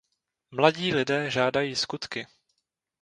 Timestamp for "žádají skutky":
1.31-2.27